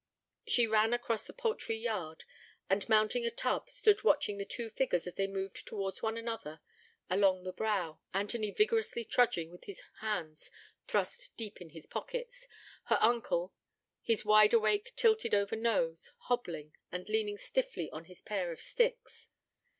[0.47, 2.23] She ran across the poultry yard,
[2.67, 6.59] and mounting a tub, stood watching the two figures as they moved towards one another
[7.07, 10.49] along the brow, Anthony vigorously trudging, with his hands
[10.87, 12.47] thrust deep in his pockets;
[12.85, 13.53] her uncle,
[14.01, 19.29] his wideawake tilted over his nose, hobbling, and leaning stiffly on his pair of sticks.